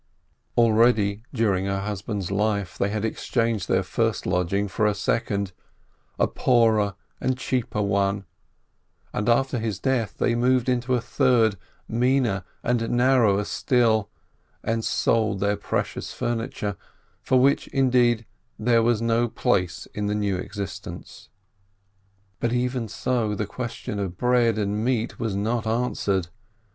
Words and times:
Already 0.57 1.21
during 1.31 1.65
her 1.67 1.81
husband's 1.81 2.31
life 2.31 2.75
they 2.75 2.89
had 2.89 3.05
exchanged 3.05 3.67
their 3.67 3.83
first 3.83 4.25
lodging 4.25 4.67
for 4.67 4.87
a 4.87 4.95
second, 4.95 5.51
a 6.17 6.25
poorer 6.25 6.95
and 7.19 7.37
cheaper 7.37 7.83
one, 7.83 8.25
and 9.13 9.29
after 9.29 9.59
his 9.59 9.77
death 9.77 10.17
they 10.17 10.33
moved 10.33 10.67
into 10.67 10.95
a 10.95 11.01
third, 11.01 11.55
meaner 11.87 12.43
and 12.63 12.89
narrower 12.89 13.43
still, 13.43 14.09
and 14.63 14.83
sold 14.83 15.39
their 15.39 15.55
precious 15.55 16.11
furniture, 16.11 16.77
for 17.21 17.39
which, 17.39 17.67
indeed, 17.67 18.25
there 18.57 18.81
was 18.81 19.03
no 19.03 19.27
place 19.27 19.85
in 19.93 20.07
the 20.07 20.15
new 20.15 20.33
FOKLORN" 20.35 20.47
AXD 20.47 20.49
FOESAKEX 20.55 20.81
299 20.81 20.95
existence. 20.97 21.29
But 22.39 22.51
even 22.53 22.87
so 22.87 23.35
the 23.35 23.45
question 23.45 23.99
of 23.99 24.17
bread 24.17 24.57
and 24.57 24.83
meat 24.83 25.19
was 25.19 25.35
not 25.35 25.67
answered. 25.67 26.29